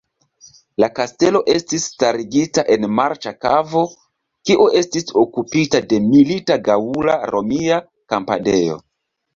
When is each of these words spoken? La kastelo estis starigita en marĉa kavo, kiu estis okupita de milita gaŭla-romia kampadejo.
La 0.83 0.87
kastelo 0.99 1.41
estis 1.55 1.85
starigita 1.89 2.63
en 2.77 2.89
marĉa 3.01 3.35
kavo, 3.47 3.85
kiu 4.51 4.67
estis 4.83 5.09
okupita 5.27 5.85
de 5.93 6.03
milita 6.11 6.61
gaŭla-romia 6.71 7.83
kampadejo. 8.15 8.83